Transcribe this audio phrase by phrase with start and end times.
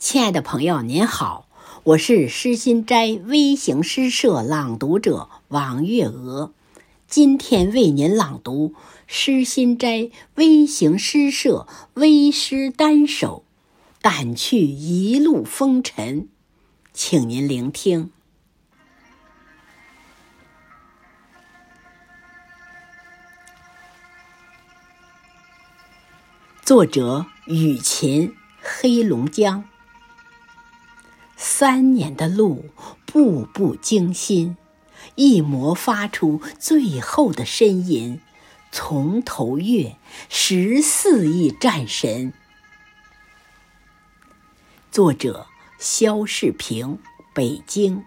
[0.00, 1.46] 亲爱的朋友，您好，
[1.84, 6.54] 我是诗心斋微型诗社朗读者王月娥，
[7.06, 8.74] 今天为您朗读
[9.06, 13.44] 诗心斋微型诗社微诗单首
[14.02, 16.22] 《掸去一路风尘》，
[16.94, 18.10] 请您聆听。
[26.62, 29.69] 作者：雨琴，黑龙江。
[31.42, 32.66] 三年的路，
[33.06, 34.58] 步步惊心，
[35.14, 38.20] 一磨发出最后的呻吟，
[38.70, 39.96] 从头越
[40.28, 42.34] 十四亿战神。
[44.92, 45.46] 作者：
[45.78, 46.98] 肖世平，
[47.32, 48.04] 北京。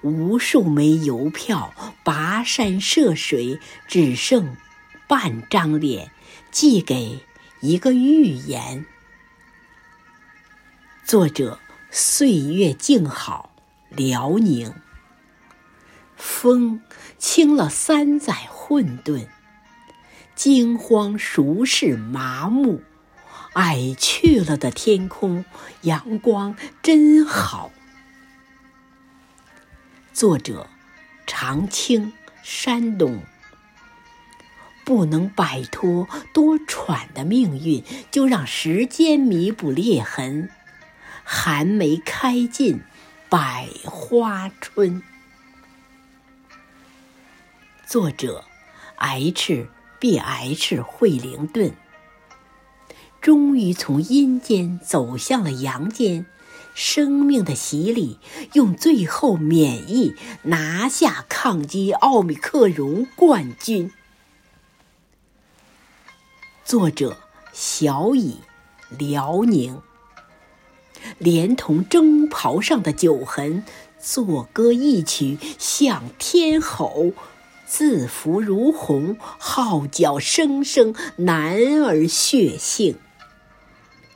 [0.00, 4.56] 无数枚邮票跋山涉水，只剩
[5.06, 6.10] 半张脸，
[6.50, 7.20] 寄给
[7.60, 8.86] 一个预言。
[11.04, 11.58] 作者。
[11.96, 13.54] 岁月静好，
[13.88, 14.74] 辽宁。
[16.16, 16.82] 风
[17.18, 19.28] 清了三载混沌，
[20.34, 22.82] 惊慌熟视麻木，
[23.52, 25.44] 矮去了的天空，
[25.82, 27.70] 阳光真好。
[30.12, 30.66] 作者：
[31.28, 33.22] 长青，山东。
[34.84, 40.50] 不能摆脱多舛的命运，就让时间弥补裂痕。
[41.24, 42.82] 寒梅开尽，
[43.30, 45.02] 百花春。
[47.86, 48.44] 作者
[48.96, 49.66] ：H
[49.98, 51.74] B H 惠灵顿。
[53.22, 56.26] 终于从阴间走向了阳间，
[56.74, 58.18] 生命的洗礼，
[58.52, 63.90] 用最后免疫拿下抗击奥密克戎冠军。
[66.66, 67.16] 作者：
[67.54, 68.40] 小乙，
[68.90, 69.80] 辽宁。
[71.18, 73.64] 连同征袍上的酒痕，
[73.98, 77.12] 作歌一曲向天吼，
[77.66, 82.96] 字符如虹，号角声声，男儿血性。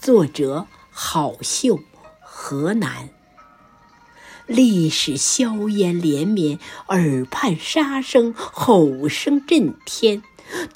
[0.00, 1.80] 作者：郝秀，
[2.20, 3.10] 河南。
[4.46, 10.22] 历史硝烟连绵，耳畔杀声，吼声震天，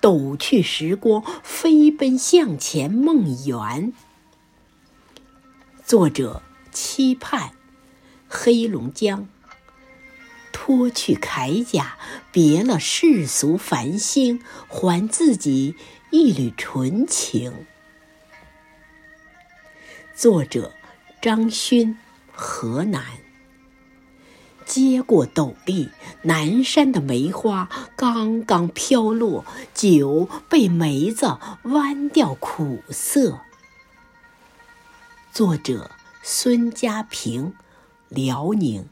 [0.00, 3.93] 抖去时光，飞奔向前，梦圆。
[5.86, 6.42] 作者
[6.72, 7.52] 期盼，
[8.28, 9.28] 黑龙江。
[10.50, 11.97] 脱去铠甲，
[12.32, 15.76] 别了世俗繁星，还自己
[16.10, 17.66] 一缕纯情。
[20.12, 20.72] 作者
[21.22, 21.97] 张勋，
[22.32, 23.04] 河南。
[24.64, 25.91] 接过斗笠，
[26.22, 33.42] 南山的梅花刚刚飘落，酒被梅子弯掉苦涩。
[35.36, 35.91] 作者
[36.22, 37.52] 孙家平，
[38.08, 38.88] 辽宁。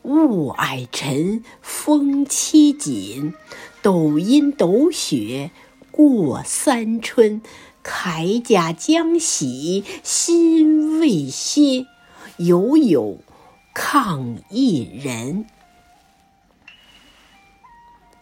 [0.00, 3.34] 雾霭沉，风凄紧，
[3.82, 5.50] 抖阴抖雪
[5.90, 7.42] 过三春。
[7.84, 11.86] 铠甲将洗，心未歇，
[12.38, 13.18] 犹有
[13.74, 15.44] 抗一人。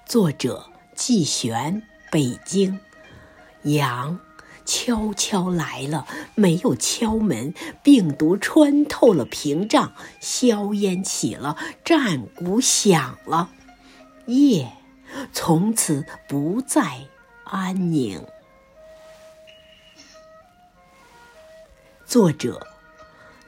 [0.05, 2.81] 作者季玄，北京。
[3.63, 4.19] 阳。
[4.73, 7.53] 悄悄来了，没有敲门。
[7.83, 13.51] 病毒穿透了屏障，硝烟起了，战鼓响了，
[14.27, 14.71] 夜
[15.33, 17.09] 从此不再
[17.43, 18.25] 安宁。
[22.07, 22.65] 作者：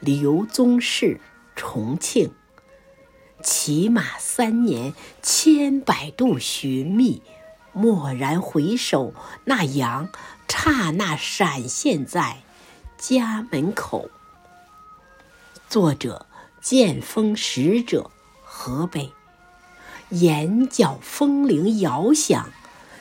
[0.00, 1.21] 刘宗士，
[1.55, 2.32] 重庆。
[3.44, 7.22] 骑马三年，千百度寻觅，
[7.75, 10.09] 蓦然回首，那羊。
[10.49, 12.43] 刹那闪现在
[12.99, 14.10] 家门口。
[15.69, 16.27] 作者：
[16.61, 18.11] 剑锋使者，
[18.44, 19.12] 河北。
[20.11, 22.50] 眼角风铃遥响，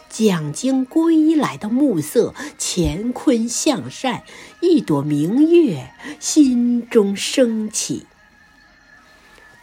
[0.09, 4.23] 讲经归来的暮色，乾坤向善，
[4.61, 8.07] 一朵明月心中升起。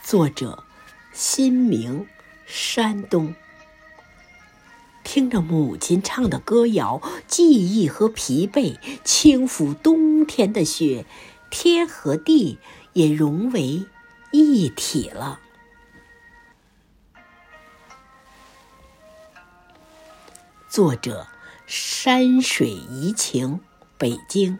[0.05, 0.62] 作者：
[1.12, 2.06] 新明，
[2.47, 3.35] 山东。
[5.08, 11.06] 听着母亲唱的歌谣，记忆和疲惫轻抚冬天的雪，
[11.49, 12.58] 天和地
[12.93, 13.87] 也融为
[14.32, 15.40] 一体了。
[20.69, 21.26] 作者：
[21.66, 23.60] 山水怡情，
[23.96, 24.58] 北京。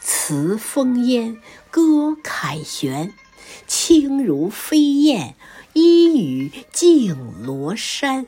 [0.00, 1.40] 词风烟，
[1.70, 3.14] 歌凯旋，
[3.68, 5.36] 轻如飞燕，
[5.72, 8.26] 一语净罗衫。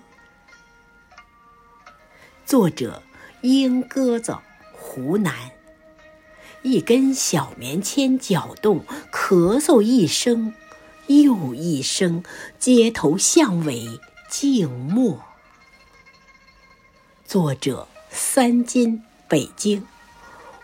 [2.48, 3.02] 作者：
[3.42, 4.38] 鹰鸽子，
[4.72, 5.34] 湖南。
[6.62, 10.54] 一根小棉签搅动，咳嗽一声
[11.08, 12.24] 又一声，
[12.58, 14.00] 街头巷尾
[14.30, 15.22] 静默。
[17.26, 19.86] 作者：三金，北京。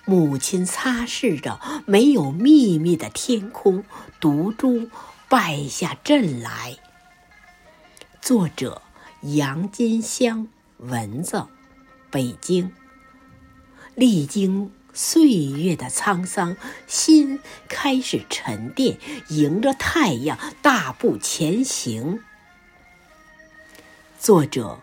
[0.06, 3.84] 母亲擦拭着没有秘密的天空，
[4.18, 4.88] 独珠
[5.28, 6.78] 败下阵来。
[8.22, 8.80] 作者：
[9.20, 10.48] 杨金香，
[10.78, 11.44] 蚊子，
[12.14, 12.72] 北京。
[13.96, 16.56] 历经岁月的沧桑，
[16.86, 18.98] 心开始沉淀，
[19.30, 22.20] 迎着太阳大步前行。
[24.20, 24.78] 作者：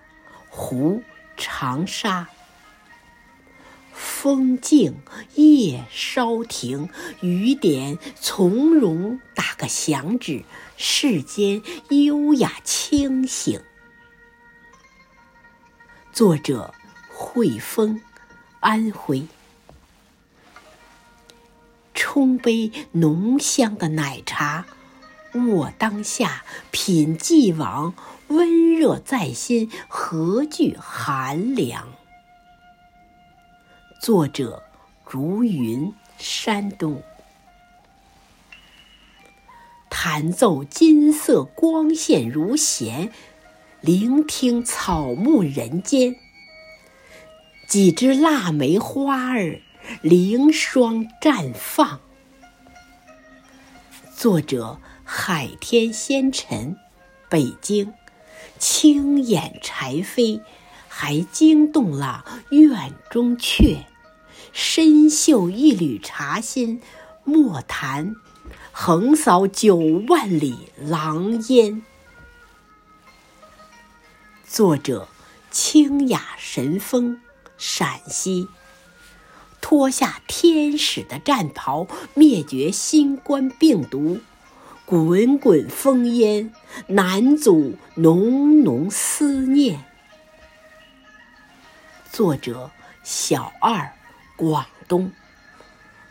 [0.50, 1.04] 胡
[1.38, 2.28] 长沙。
[3.94, 4.98] 风静
[5.36, 6.90] 夜稍停，
[7.22, 10.44] 雨点从容打个响指，
[10.76, 11.62] 世间
[11.92, 13.62] 优雅清醒。
[16.12, 16.74] 作者：
[17.22, 18.02] 汇丰，
[18.62, 19.28] 安徽。
[21.94, 24.66] 冲杯浓香的奶茶，
[25.34, 27.94] 卧当下，品既往，
[28.30, 31.94] 温热在心，何惧寒凉？
[34.02, 34.64] 作者：
[35.06, 37.04] 如云，山东。
[39.92, 43.14] 弹奏金色光线如弦，
[43.80, 46.16] 聆听草木人间。
[47.72, 49.62] 几枝腊梅花儿，
[50.02, 52.02] 凌霜绽放。
[54.14, 56.76] 作者：海天仙尘，
[57.30, 57.94] 北京。
[58.60, 60.42] 青眼柴扉，
[60.90, 63.86] 还惊动了院中雀。
[64.52, 66.82] 深嗅一缕茶心，
[67.24, 68.18] 莫谈
[68.74, 69.78] 横扫九
[70.10, 71.82] 万里狼烟。
[74.46, 75.08] 作者：
[75.50, 77.22] 清雅神风，
[77.62, 78.48] 陕西。
[79.62, 84.20] 脱下天使的战袍，灭绝新冠病毒，
[84.86, 86.52] 滚滚烽烟
[86.88, 89.86] 难阻浓浓思念。
[92.12, 92.72] 作者：
[93.04, 93.94] 小二。
[94.38, 95.12] 广东，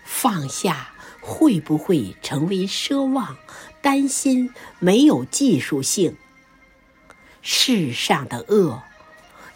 [0.05, 3.37] 放下会不会成为奢望？
[3.83, 6.17] 担心没有技术性。
[7.43, 8.85] 世上的恶，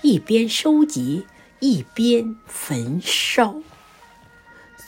[0.02, 1.24] 一边收集
[1.60, 3.54] 一边焚烧。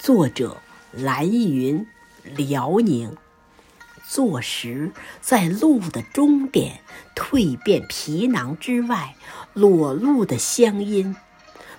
[0.00, 0.60] 作者：
[0.92, 1.86] 蓝云，
[2.22, 3.16] 辽宁。
[4.08, 6.80] 坐实在路的终点，
[7.14, 9.16] 蜕变皮囊之外
[9.52, 11.16] 裸露的乡音。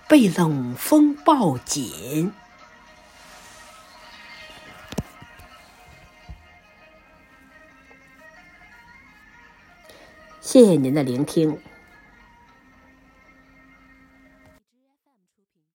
[0.09, 2.31] 被冷风抱紧。
[10.39, 11.59] 谢谢您的聆听。